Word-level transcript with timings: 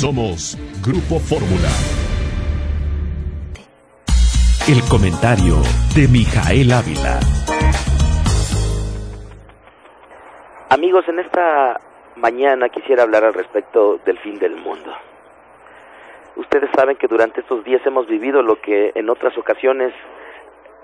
Somos 0.00 0.58
Grupo 0.84 1.18
Fórmula. 1.18 1.72
El 4.68 4.82
comentario 4.90 5.56
de 5.96 6.06
Mijael 6.06 6.70
Ávila. 6.70 7.18
Amigos, 10.68 11.08
en 11.08 11.20
esta 11.20 11.80
mañana 12.14 12.68
quisiera 12.68 13.04
hablar 13.04 13.24
al 13.24 13.32
respecto 13.32 13.98
del 14.04 14.18
fin 14.18 14.38
del 14.38 14.56
mundo. 14.56 14.92
Ustedes 16.36 16.68
saben 16.76 16.98
que 16.98 17.08
durante 17.08 17.40
estos 17.40 17.64
días 17.64 17.80
hemos 17.86 18.06
vivido 18.06 18.42
lo 18.42 18.60
que 18.60 18.92
en 18.94 19.08
otras 19.08 19.38
ocasiones 19.38 19.94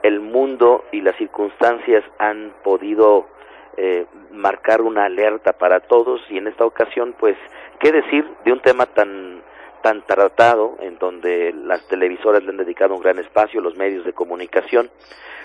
el 0.02 0.20
mundo 0.20 0.86
y 0.90 1.02
las 1.02 1.16
circunstancias 1.18 2.02
han 2.18 2.54
podido 2.64 3.26
eh, 3.76 4.06
marcar 4.32 4.82
una 4.82 5.04
alerta 5.04 5.52
para 5.52 5.80
todos 5.80 6.20
y 6.30 6.38
en 6.38 6.46
esta 6.48 6.64
ocasión 6.64 7.14
pues 7.18 7.36
qué 7.78 7.92
decir 7.92 8.26
de 8.44 8.52
un 8.52 8.60
tema 8.60 8.86
tan 8.86 9.42
tan 9.82 10.02
tratado 10.06 10.76
en 10.80 10.98
donde 10.98 11.52
las 11.52 11.86
televisoras 11.88 12.42
le 12.42 12.50
han 12.50 12.56
dedicado 12.56 12.94
un 12.94 13.02
gran 13.02 13.18
espacio 13.18 13.60
los 13.60 13.76
medios 13.76 14.04
de 14.04 14.12
comunicación 14.12 14.90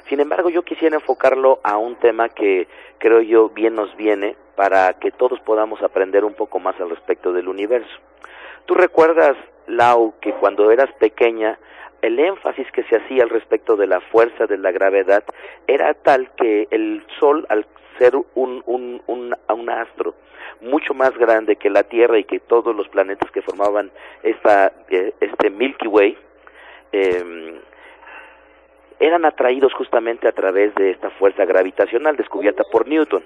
sin 0.09 0.19
embargo 0.19 0.49
yo 0.49 0.63
quisiera 0.63 0.95
enfocarlo 0.95 1.59
a 1.63 1.77
un 1.77 1.95
tema 1.97 2.29
que 2.29 2.67
creo 2.97 3.21
yo 3.21 3.49
bien 3.49 3.75
nos 3.75 3.95
viene 3.97 4.35
para 4.55 4.94
que 4.94 5.11
todos 5.11 5.39
podamos 5.41 5.81
aprender 5.83 6.25
un 6.25 6.33
poco 6.33 6.59
más 6.59 6.80
al 6.81 6.89
respecto 6.89 7.31
del 7.31 7.47
universo. 7.47 7.95
Tú 8.66 8.73
recuerdas 8.73 9.38
Lau 9.67 10.16
que 10.19 10.33
cuando 10.33 10.71
eras 10.71 10.91
pequeña 10.94 11.59
el 12.01 12.19
énfasis 12.19 12.71
que 12.71 12.83
se 12.83 12.97
hacía 12.97 13.23
al 13.23 13.29
respecto 13.29 13.75
de 13.75 13.87
la 13.87 13.99
fuerza 13.99 14.45
de 14.45 14.57
la 14.57 14.71
gravedad 14.71 15.23
era 15.67 15.93
tal 15.93 16.29
que 16.35 16.67
el 16.71 17.05
Sol, 17.19 17.45
al 17.49 17.65
ser 17.97 18.15
un, 18.15 18.63
un, 18.65 19.01
un, 19.07 19.69
astro 19.69 20.13
mucho 20.61 20.93
más 20.93 21.17
grande 21.17 21.55
que 21.55 21.69
la 21.69 21.83
Tierra 21.83 22.17
y 22.19 22.23
que 22.23 22.39
todos 22.39 22.75
los 22.75 22.88
planetas 22.89 23.29
que 23.31 23.41
formaban 23.41 23.91
esta, 24.23 24.71
eh, 24.89 25.13
este 25.19 25.49
Milky 25.49 25.88
Way, 25.88 26.17
eh, 26.91 27.59
eran 29.00 29.25
atraídos 29.25 29.73
justamente 29.73 30.27
a 30.27 30.31
través 30.31 30.73
de 30.75 30.91
esta 30.91 31.09
fuerza 31.11 31.45
gravitacional 31.45 32.16
descubierta 32.16 32.63
por 32.72 32.88
Newton. 32.88 33.23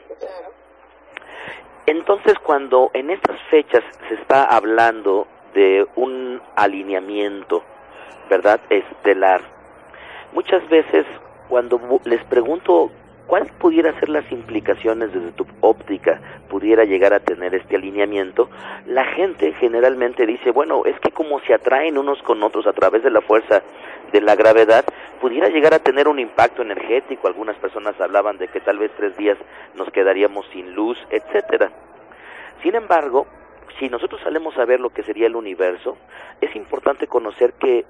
Entonces, 1.85 2.33
cuando 2.39 2.91
en 2.93 3.09
estas 3.09 3.39
fechas 3.49 3.83
se 4.07 4.15
está 4.15 4.45
hablando 4.45 5.27
de 5.53 5.85
un 5.95 6.41
alineamiento 6.55 7.63
¿verdad? 8.29 8.59
Estelar. 8.69 9.41
Muchas 10.33 10.67
veces 10.69 11.05
cuando 11.49 11.79
les 12.05 12.23
pregunto 12.25 12.91
cuáles 13.27 13.51
pudieran 13.53 13.99
ser 13.99 14.09
las 14.09 14.29
implicaciones 14.31 15.13
desde 15.13 15.31
tu 15.31 15.45
óptica 15.61 16.21
pudiera 16.49 16.85
llegar 16.85 17.13
a 17.13 17.19
tener 17.19 17.55
este 17.55 17.75
alineamiento, 17.75 18.49
la 18.85 19.05
gente 19.05 19.53
generalmente 19.53 20.25
dice, 20.25 20.51
bueno, 20.51 20.85
es 20.85 20.99
que 20.99 21.11
como 21.11 21.39
se 21.41 21.53
atraen 21.53 21.97
unos 21.97 22.21
con 22.23 22.41
otros 22.43 22.67
a 22.67 22.73
través 22.73 23.03
de 23.03 23.09
la 23.09 23.21
fuerza 23.21 23.61
de 24.11 24.21
la 24.21 24.35
gravedad, 24.35 24.85
pudiera 25.19 25.49
llegar 25.49 25.73
a 25.73 25.79
tener 25.79 26.07
un 26.07 26.19
impacto 26.19 26.61
energético. 26.61 27.27
Algunas 27.27 27.55
personas 27.57 27.99
hablaban 27.99 28.37
de 28.37 28.47
que 28.47 28.59
tal 28.59 28.79
vez 28.79 28.91
tres 28.97 29.15
días 29.17 29.37
nos 29.75 29.89
quedaríamos 29.91 30.45
sin 30.51 30.73
luz, 30.73 30.97
etcétera. 31.09 31.71
Sin 32.63 32.75
embargo, 32.75 33.27
si 33.79 33.89
nosotros 33.89 34.21
salemos 34.21 34.57
a 34.57 34.65
ver 34.65 34.79
lo 34.79 34.89
que 34.89 35.03
sería 35.03 35.27
el 35.27 35.35
universo, 35.35 35.97
es 36.41 36.55
importante 36.55 37.07
conocer 37.07 37.53
que 37.53 37.85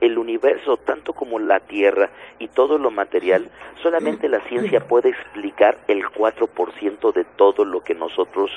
el 0.00 0.18
universo, 0.18 0.76
tanto 0.78 1.12
como 1.12 1.38
la 1.38 1.60
Tierra 1.60 2.10
y 2.38 2.48
todo 2.48 2.78
lo 2.78 2.90
material, 2.90 3.50
solamente 3.82 4.28
la 4.28 4.40
ciencia 4.48 4.80
puede 4.80 5.10
explicar 5.10 5.78
el 5.88 6.04
4% 6.04 7.12
de 7.12 7.24
todo 7.36 7.64
lo 7.64 7.80
que 7.80 7.94
nosotros 7.94 8.50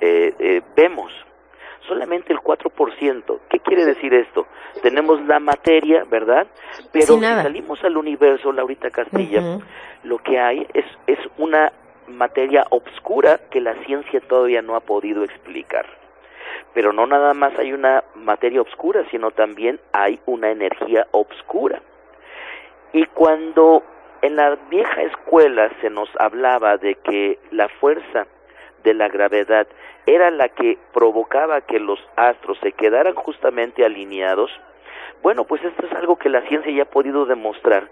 eh, 0.00 0.34
eh, 0.38 0.62
vemos. 0.76 1.12
Solamente 1.86 2.32
el 2.32 2.40
4%. 2.40 3.38
¿Qué 3.48 3.60
quiere 3.60 3.84
decir 3.84 4.12
esto? 4.12 4.46
Tenemos 4.82 5.24
la 5.26 5.38
materia, 5.38 6.04
¿verdad? 6.04 6.48
Pero 6.92 7.14
si 7.14 7.20
salimos 7.20 7.82
al 7.84 7.96
universo, 7.96 8.50
Laurita 8.50 8.90
Castilla, 8.90 9.60
lo 10.02 10.18
que 10.18 10.38
hay 10.38 10.66
es, 10.74 10.84
es 11.06 11.18
una 11.38 11.72
materia 12.08 12.66
obscura 12.70 13.40
que 13.50 13.60
la 13.60 13.74
ciencia 13.84 14.20
todavía 14.20 14.62
no 14.62 14.74
ha 14.74 14.80
podido 14.80 15.22
explicar 15.22 15.86
pero 16.74 16.92
no 16.92 17.06
nada 17.06 17.34
más 17.34 17.58
hay 17.58 17.72
una 17.72 18.04
materia 18.14 18.60
oscura, 18.60 19.04
sino 19.10 19.30
también 19.30 19.80
hay 19.92 20.20
una 20.26 20.50
energía 20.50 21.06
oscura. 21.12 21.80
Y 22.92 23.04
cuando 23.06 23.82
en 24.22 24.36
la 24.36 24.56
vieja 24.70 25.02
escuela 25.02 25.70
se 25.80 25.90
nos 25.90 26.08
hablaba 26.18 26.76
de 26.76 26.96
que 26.96 27.38
la 27.50 27.68
fuerza 27.68 28.26
de 28.84 28.94
la 28.94 29.08
gravedad 29.08 29.66
era 30.06 30.30
la 30.30 30.48
que 30.48 30.78
provocaba 30.92 31.60
que 31.60 31.80
los 31.80 31.98
astros 32.16 32.58
se 32.62 32.72
quedaran 32.72 33.14
justamente 33.14 33.84
alineados, 33.84 34.50
bueno, 35.22 35.44
pues 35.44 35.64
esto 35.64 35.86
es 35.86 35.92
algo 35.92 36.16
que 36.16 36.28
la 36.28 36.42
ciencia 36.42 36.72
ya 36.72 36.82
ha 36.82 36.90
podido 36.90 37.26
demostrar 37.26 37.88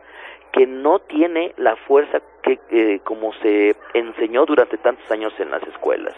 que 0.53 0.67
no 0.69 1.01
tiene 1.01 1.53
la 1.56 1.75
fuerza 1.75 2.21
que 2.43 2.61
eh, 2.71 3.01
como 3.03 3.33
se 3.43 3.75
enseñó 3.93 4.47
durante 4.47 4.77
tantos 4.79 5.11
años 5.11 5.33
en 5.41 5.51
las 5.51 5.62
escuelas. 5.65 6.15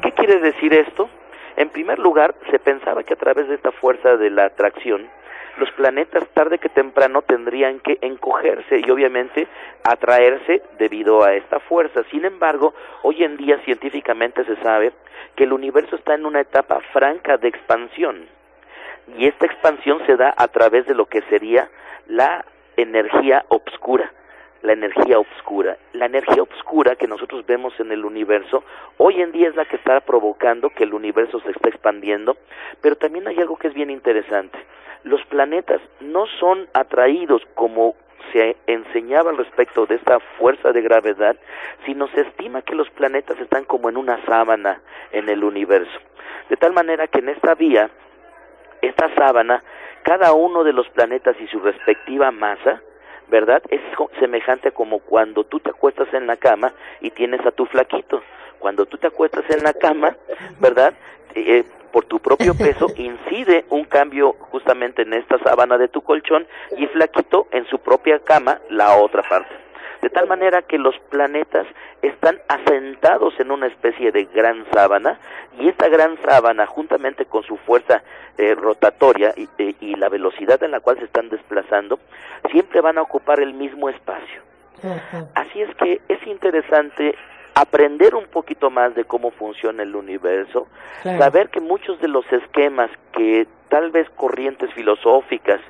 ¿Qué 0.00 0.12
quiere 0.12 0.40
decir 0.40 0.72
esto? 0.72 1.10
En 1.58 1.70
primer 1.70 1.98
lugar, 1.98 2.36
se 2.52 2.60
pensaba 2.60 3.02
que 3.02 3.14
a 3.14 3.16
través 3.16 3.48
de 3.48 3.56
esta 3.56 3.72
fuerza 3.72 4.16
de 4.16 4.30
la 4.30 4.44
atracción, 4.44 5.10
los 5.56 5.68
planetas 5.72 6.22
tarde 6.28 6.58
que 6.58 6.68
temprano 6.68 7.22
tendrían 7.22 7.80
que 7.80 7.98
encogerse 8.00 8.78
y 8.78 8.88
obviamente 8.88 9.48
atraerse 9.82 10.62
debido 10.78 11.24
a 11.24 11.34
esta 11.34 11.58
fuerza. 11.58 12.04
Sin 12.12 12.24
embargo, 12.24 12.74
hoy 13.02 13.24
en 13.24 13.36
día 13.36 13.58
científicamente 13.64 14.44
se 14.44 14.54
sabe 14.62 14.92
que 15.34 15.42
el 15.42 15.52
universo 15.52 15.96
está 15.96 16.14
en 16.14 16.26
una 16.26 16.42
etapa 16.42 16.78
franca 16.92 17.38
de 17.38 17.48
expansión 17.48 18.28
y 19.16 19.26
esta 19.26 19.46
expansión 19.46 20.00
se 20.06 20.14
da 20.14 20.32
a 20.36 20.46
través 20.46 20.86
de 20.86 20.94
lo 20.94 21.06
que 21.06 21.22
sería 21.22 21.68
la 22.06 22.44
energía 22.76 23.44
obscura 23.48 24.12
la 24.62 24.72
energía 24.72 25.18
oscura. 25.18 25.76
La 25.92 26.06
energía 26.06 26.42
oscura 26.42 26.96
que 26.96 27.06
nosotros 27.06 27.46
vemos 27.46 27.78
en 27.80 27.92
el 27.92 28.04
universo 28.04 28.64
hoy 28.96 29.20
en 29.22 29.32
día 29.32 29.48
es 29.48 29.56
la 29.56 29.64
que 29.64 29.76
está 29.76 30.00
provocando 30.00 30.70
que 30.70 30.84
el 30.84 30.94
universo 30.94 31.40
se 31.40 31.50
esté 31.50 31.68
expandiendo, 31.68 32.36
pero 32.80 32.96
también 32.96 33.28
hay 33.28 33.38
algo 33.38 33.56
que 33.56 33.68
es 33.68 33.74
bien 33.74 33.90
interesante. 33.90 34.58
Los 35.04 35.24
planetas 35.26 35.80
no 36.00 36.26
son 36.40 36.68
atraídos 36.74 37.42
como 37.54 37.94
se 38.32 38.56
enseñaba 38.66 39.30
al 39.30 39.38
respecto 39.38 39.86
de 39.86 39.94
esta 39.94 40.18
fuerza 40.38 40.72
de 40.72 40.82
gravedad, 40.82 41.36
sino 41.86 42.08
se 42.08 42.22
estima 42.22 42.62
que 42.62 42.74
los 42.74 42.90
planetas 42.90 43.38
están 43.40 43.64
como 43.64 43.88
en 43.88 43.96
una 43.96 44.22
sábana 44.26 44.80
en 45.12 45.28
el 45.28 45.44
universo. 45.44 45.98
De 46.50 46.56
tal 46.56 46.72
manera 46.72 47.06
que 47.06 47.20
en 47.20 47.28
esta 47.28 47.54
vía, 47.54 47.90
esta 48.82 49.14
sábana, 49.14 49.62
cada 50.02 50.32
uno 50.32 50.64
de 50.64 50.72
los 50.72 50.88
planetas 50.90 51.36
y 51.40 51.46
su 51.46 51.60
respectiva 51.60 52.30
masa, 52.30 52.82
¿verdad? 53.28 53.62
Es 53.70 53.80
semejante 54.18 54.72
como 54.72 55.00
cuando 55.00 55.44
tú 55.44 55.60
te 55.60 55.70
acuestas 55.70 56.12
en 56.12 56.26
la 56.26 56.36
cama 56.36 56.72
y 57.00 57.10
tienes 57.10 57.44
a 57.46 57.50
tu 57.50 57.66
flaquito. 57.66 58.22
Cuando 58.58 58.86
tú 58.86 58.98
te 58.98 59.06
acuestas 59.06 59.44
en 59.50 59.62
la 59.62 59.72
cama, 59.72 60.16
¿verdad? 60.60 60.94
Eh, 61.34 61.64
por 61.92 62.04
tu 62.04 62.18
propio 62.18 62.54
peso 62.56 62.86
incide 62.96 63.64
un 63.70 63.84
cambio 63.84 64.32
justamente 64.50 65.02
en 65.02 65.14
esta 65.14 65.38
sábana 65.38 65.78
de 65.78 65.88
tu 65.88 66.02
colchón 66.02 66.46
y 66.76 66.86
flaquito 66.86 67.46
en 67.52 67.66
su 67.66 67.78
propia 67.78 68.18
cama 68.18 68.60
la 68.68 68.96
otra 68.96 69.22
parte 69.22 69.68
de 70.02 70.10
tal 70.10 70.28
manera 70.28 70.62
que 70.62 70.78
los 70.78 70.94
planetas 71.10 71.66
están 72.02 72.40
asentados 72.48 73.34
en 73.40 73.50
una 73.50 73.66
especie 73.66 74.12
de 74.12 74.24
gran 74.26 74.64
sábana 74.72 75.18
y 75.58 75.68
esta 75.68 75.88
gran 75.88 76.16
sábana 76.22 76.66
juntamente 76.66 77.24
con 77.24 77.42
su 77.42 77.56
fuerza 77.56 78.02
eh, 78.36 78.54
rotatoria 78.54 79.34
y, 79.36 79.48
eh, 79.58 79.74
y, 79.80 79.96
la 79.96 80.08
velocidad 80.08 80.62
en 80.62 80.70
la 80.70 80.80
cual 80.80 80.98
se 80.98 81.06
están 81.06 81.28
desplazando 81.28 81.98
siempre 82.50 82.80
van 82.80 82.98
a 82.98 83.02
ocupar 83.02 83.40
el 83.40 83.54
mismo 83.54 83.88
espacio. 83.88 84.42
Así 85.34 85.60
es 85.60 85.74
que 85.76 86.00
es 86.08 86.24
interesante 86.26 87.14
aprender 87.54 88.14
un 88.14 88.26
poquito 88.26 88.70
más 88.70 88.94
de 88.94 89.04
cómo 89.04 89.32
funciona 89.32 89.82
el 89.82 89.96
universo, 89.96 90.68
saber 91.02 91.48
que 91.48 91.60
muchos 91.60 92.00
de 92.00 92.06
los 92.06 92.24
esquemas 92.32 92.90
que 93.12 93.48
tal 93.68 93.90
vez 93.90 94.08
corrientes 94.10 94.72
filosóficas 94.74 95.60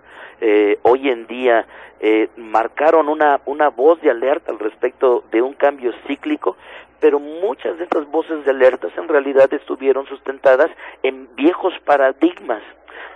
eh, 0.40 0.78
hoy 0.82 1.08
en 1.08 1.26
día 1.26 1.66
eh, 2.00 2.28
marcaron 2.36 3.08
una, 3.08 3.40
una 3.46 3.70
voz 3.70 4.00
de 4.02 4.10
alerta 4.10 4.52
al 4.52 4.58
respecto 4.58 5.24
de 5.32 5.42
un 5.42 5.54
cambio 5.54 5.92
cíclico, 6.06 6.56
pero 7.00 7.18
muchas 7.18 7.78
de 7.78 7.84
estas 7.84 8.06
voces 8.10 8.44
de 8.44 8.50
alertas 8.50 8.92
en 8.96 9.08
realidad 9.08 9.52
estuvieron 9.52 10.06
sustentadas 10.06 10.70
en 11.02 11.28
viejos 11.34 11.72
paradigmas. 11.84 12.62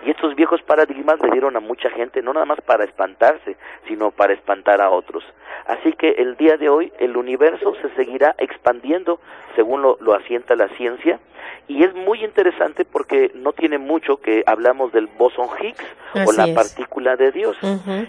Y 0.05 0.11
estos 0.11 0.35
viejos 0.35 0.63
paradigmas 0.63 1.21
le 1.21 1.31
dieron 1.31 1.57
a 1.57 1.61
mucha 1.61 1.91
gente 1.91 2.23
no 2.23 2.33
nada 2.33 2.47
más 2.47 2.61
para 2.61 2.85
espantarse, 2.85 3.57
sino 3.87 4.11
para 4.11 4.33
espantar 4.33 4.81
a 4.81 4.91
otros. 4.91 5.25
Así 5.67 5.93
que 5.93 6.11
el 6.19 6.37
día 6.37 6.57
de 6.57 6.69
hoy 6.69 6.93
el 6.99 7.17
universo 7.17 7.75
se 7.81 7.89
seguirá 7.95 8.35
expandiendo 8.39 9.21
según 9.55 9.83
lo, 9.83 9.97
lo 10.01 10.15
asienta 10.15 10.57
la 10.57 10.69
ciencia 10.77 11.21
y 11.69 11.85
es 11.85 11.95
muy 11.95 12.25
interesante 12.25 12.85
porque 12.85 13.31
no 13.35 13.53
tiene 13.53 13.79
mucho 13.79 14.17
que 14.19 14.43
hablamos 14.47 14.93
del 14.93 15.07
bosón 15.07 15.49
Higgs 15.61 15.85
o 16.27 16.33
la 16.33 16.53
partícula 16.55 17.17
de 17.17 17.31
Dios. 17.33 17.57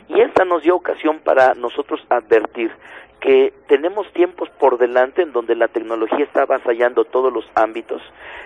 Y 0.10 0.20
esta 0.20 0.46
nos 0.46 0.64
dio 0.64 0.76
ocasión 0.76 1.20
para 1.20 1.54
nosotros 1.54 2.02
advertir 2.10 2.72
que 3.20 3.54
tenemos 3.68 4.12
tiempos 4.12 4.50
por 4.60 4.78
delante 4.78 5.22
en 5.22 5.32
donde 5.32 5.56
la 5.56 5.70
tecnología 5.70 6.26
está 6.26 6.42
avasallando 6.42 7.06
todos 7.06 7.32
los 7.32 7.46
ámbitos 7.56 8.02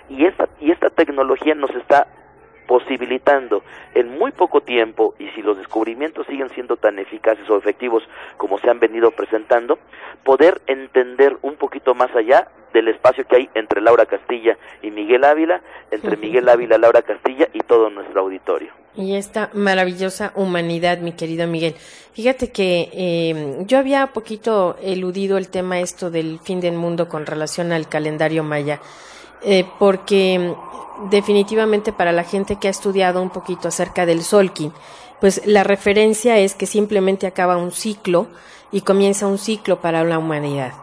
y 0.08 0.26
esta, 0.26 0.48
y 0.62 0.72
esta 0.72 0.92
tecnología 0.92 1.56
nos 1.56 1.72
está 1.72 2.06
posibilitando 2.68 3.64
en 3.96 4.18
muy 4.18 4.31
poco 4.31 4.62
tiempo 4.62 5.16
y 5.18 5.30
si 5.30 5.42
los 5.42 5.58
descubrimientos 5.58 6.28
siguen 6.28 6.50
siendo 6.50 6.78
tan 6.78 7.00
eficaces 7.00 7.50
o 7.50 7.58
efectivos 7.58 8.04
como 8.38 8.60
se 8.60 8.69
han 8.69 8.80
venido 8.80 9.12
presentando, 9.12 9.80
poder 10.24 10.62
entender 10.68 11.38
un 11.42 11.56
poquito 11.56 11.96
más 11.96 12.14
allá 12.16 12.48
del 12.74 12.90
espacio 12.90 13.25
que 13.25 13.38
hay 13.38 13.50
entre 13.56 13.81
Laura 13.81 14.06
Castilla 14.06 14.58
y 14.81 14.92
Miguel 14.92 15.24
Ávila, 15.24 15.62
entre 15.90 16.18
Miguel 16.18 16.50
Ávila, 16.50 16.78
Laura 16.78 17.02
Castilla 17.02 17.48
y 17.54 17.60
todo 17.62 17.90
nuestro 17.90 18.22
auditorio. 18.22 18.72
Y 18.96 19.16
esta 19.16 19.50
maravillosa 19.54 20.31
humanidad, 20.36 20.98
mi 21.00 21.14
querido 21.14 21.48
Miguel. 21.48 21.75
Fíjate 22.14 22.52
que 22.52 22.90
eh, 22.94 23.58
yo 23.66 23.78
había 23.78 24.08
poquito 24.08 24.75
eludido 24.81 25.38
el 25.38 25.50
tema 25.50 25.80
esto 25.80 26.10
del 26.10 26.40
fin 26.40 26.60
del 26.60 26.74
mundo 26.74 27.08
con 27.08 27.25
relación 27.25 27.72
al 27.72 27.88
calendario 27.88 28.44
maya, 28.44 28.80
eh, 29.44 29.66
porque 29.80 30.56
definitivamente 31.10 31.94
para 31.94 32.12
la 32.12 32.24
gente 32.24 32.57
que 32.57 32.68
ha 32.68 32.72
estudiado 32.72 33.22
un 33.22 33.30
poquito 33.30 33.68
acerca 33.68 34.06
del 34.06 34.24
Solkin, 34.24 34.74
pues 35.19 35.42
la 35.45 35.63
referencia 35.63 36.38
es 36.38 36.56
que 36.56 36.66
simplemente 36.66 37.28
acaba 37.28 37.57
un 37.57 37.72
ciclo 37.72 38.28
y 38.72 38.81
comienza 38.81 39.28
un 39.28 39.38
ciclo 39.38 39.81
para 39.81 40.04
la 40.04 40.19
humanidad. 40.19 40.74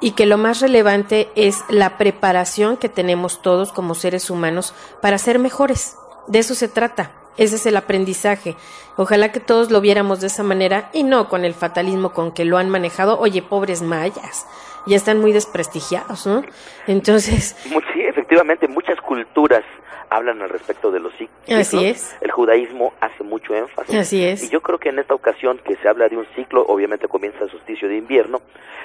Y 0.00 0.12
que 0.12 0.26
lo 0.26 0.38
más 0.38 0.60
relevante 0.60 1.28
es 1.34 1.64
la 1.68 1.98
preparación 1.98 2.76
que 2.76 2.88
tenemos 2.88 3.42
todos 3.42 3.72
como 3.72 3.94
seres 3.94 4.30
humanos 4.30 4.74
para 5.02 5.18
ser 5.18 5.38
mejores. 5.38 5.96
De 6.28 6.38
eso 6.38 6.54
se 6.54 6.68
trata. 6.68 7.17
Ese 7.38 7.56
es 7.56 7.66
el 7.66 7.76
aprendizaje. 7.76 8.56
Ojalá 8.96 9.30
que 9.30 9.40
todos 9.40 9.70
lo 9.70 9.80
viéramos 9.80 10.20
de 10.20 10.26
esa 10.26 10.42
manera 10.42 10.90
y 10.92 11.04
no 11.04 11.28
con 11.28 11.44
el 11.44 11.54
fatalismo 11.54 12.12
con 12.12 12.32
que 12.32 12.44
lo 12.44 12.58
han 12.58 12.68
manejado. 12.68 13.18
Oye, 13.18 13.42
pobres 13.42 13.80
mayas, 13.80 14.46
ya 14.86 14.96
están 14.96 15.20
muy 15.20 15.32
desprestigiados, 15.32 16.26
¿no? 16.26 16.42
Entonces. 16.86 17.56
Sí, 17.94 18.02
efectivamente, 18.04 18.68
muchas 18.68 19.00
culturas 19.00 19.64
hablan 20.10 20.40
al 20.42 20.50
respecto 20.50 20.90
de 20.90 21.00
los 21.00 21.12
ciclos. 21.14 21.58
Así 21.58 21.84
es. 21.84 22.16
El 22.20 22.30
judaísmo 22.30 22.92
hace 23.00 23.24
mucho 23.24 23.54
énfasis. 23.54 23.94
Así 23.94 24.24
es. 24.24 24.44
Y 24.44 24.50
yo 24.50 24.60
creo 24.60 24.78
que 24.78 24.90
en 24.90 24.98
esta 24.98 25.14
ocasión 25.14 25.58
que 25.64 25.76
se 25.76 25.88
habla 25.88 26.08
de 26.08 26.16
un 26.16 26.26
ciclo, 26.36 26.64
obviamente 26.66 27.08
comienza 27.08 27.44
el 27.44 27.50
solsticio 27.50 27.88
de 27.88 27.96
invierno, 27.96 28.40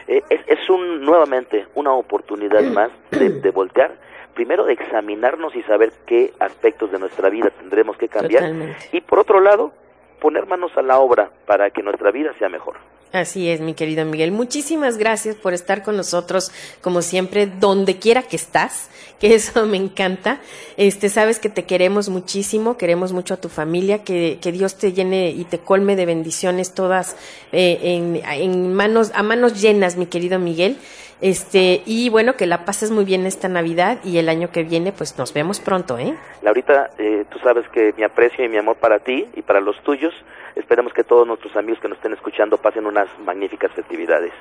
eh, 0.08 0.22
es, 0.30 0.42
es 0.48 0.70
un 0.70 1.02
nuevamente 1.02 1.68
una 1.76 1.94
oportunidad 1.94 2.62
más 2.74 2.92
de, 3.12 3.30
de 3.30 3.52
voltear 3.52 3.96
primero 4.34 4.66
de 4.66 4.74
examinarnos 4.74 5.56
y 5.56 5.64
saber 5.64 5.92
qué 6.06 6.34
aspectos 6.40 6.92
de 6.92 7.00
nuestra 7.00 7.30
vida 7.30 7.50
tendremos 7.52 7.98
que 7.98 8.08
cambiar 8.08 8.44
Totalmente. 8.44 8.78
y 8.92 9.02
por 9.02 9.20
otro 9.20 9.40
lado 9.40 9.72
poner 10.20 10.48
manos 10.48 10.72
a 10.78 10.82
la 10.82 11.00
obra 11.00 11.30
para 11.46 11.70
que 11.72 11.84
nuestra 11.84 12.12
vida 12.12 12.34
sea 12.40 12.50
mejor. 12.50 12.78
Así 13.14 13.48
es, 13.48 13.62
mi 13.62 13.76
querido 13.76 14.06
Miguel. 14.06 14.32
Muchísimas 14.32 14.98
gracias 14.98 15.36
por 15.36 15.54
estar 15.54 15.84
con 15.84 15.96
nosotros, 15.96 16.52
como 16.82 17.04
siempre, 17.04 17.46
donde 17.46 18.00
quiera 18.00 18.24
que 18.24 18.36
estás, 18.36 18.90
que 19.20 19.36
eso 19.36 19.68
me 19.68 19.78
encanta. 19.78 20.40
Este, 20.78 21.10
sabes 21.10 21.38
que 21.38 21.50
te 21.50 21.66
queremos 21.66 22.10
muchísimo, 22.10 22.76
queremos 22.76 23.14
mucho 23.14 23.36
a 23.36 23.38
tu 23.38 23.50
familia, 23.50 24.04
que, 24.04 24.40
que 24.42 24.52
Dios 24.52 24.80
te 24.80 24.94
llene 24.94 25.30
y 25.30 25.44
te 25.44 25.60
colme 25.60 25.96
de 25.96 26.08
bendiciones 26.08 26.74
todas 26.74 27.16
eh, 27.52 27.78
en, 27.84 28.20
en 28.26 28.74
manos, 28.74 29.12
a 29.14 29.22
manos 29.22 29.62
llenas, 29.62 29.96
mi 29.96 30.08
querido 30.08 30.40
Miguel. 30.40 30.78
Este, 31.22 31.84
y 31.86 32.10
bueno, 32.10 32.36
que 32.36 32.48
la 32.48 32.66
pases 32.66 32.90
muy 32.90 33.06
bien 33.06 33.28
esta 33.28 33.48
Navidad 33.48 34.00
y 34.04 34.18
el 34.18 34.28
año 34.28 34.52
que 34.52 34.64
viene, 34.64 34.92
pues 34.92 35.20
nos 35.20 35.34
vemos 35.34 35.60
pronto, 35.60 36.00
¿eh? 36.00 36.18
Laurita, 36.42 36.90
eh, 36.98 37.26
tú 37.30 37.38
sabes 37.44 37.70
que 37.70 37.94
mi 37.96 38.04
aprecio 38.04 38.44
y 38.44 38.50
mi 38.50 38.58
amor 38.58 38.78
para 38.78 38.98
ti 38.98 39.28
y 39.36 39.44
para 39.44 39.62
los 39.62 39.80
tuyos. 39.84 40.16
Esperemos 40.56 40.94
que 40.94 41.04
todos 41.04 41.28
nuestros 41.28 41.56
amigos 41.56 41.80
que 41.80 41.88
nos 41.88 41.98
estén 41.98 42.14
escuchando 42.14 42.58
pasen 42.58 42.86
unas 42.86 43.08
magníficas 43.20 43.72
festividades. 43.74 44.32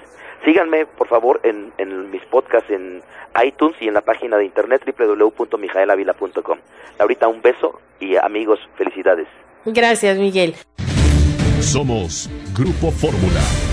Síganme, 0.44 0.86
por 0.86 1.08
favor, 1.08 1.40
en, 1.42 1.72
en 1.78 2.10
mis 2.10 2.24
podcasts 2.26 2.70
en 2.70 3.02
iTunes 3.44 3.76
y 3.80 3.88
en 3.88 3.94
la 3.94 4.02
página 4.02 4.36
de 4.36 4.44
internet 4.44 4.82
www.mijaelavila.com. 4.84 6.58
Laurita, 6.98 7.28
un 7.28 7.40
beso 7.40 7.80
y 8.00 8.16
amigos, 8.16 8.58
felicidades. 8.76 9.28
Gracias, 9.64 10.18
Miguel. 10.18 10.54
Somos 11.60 12.28
Grupo 12.54 12.90
Fórmula. 12.90 13.71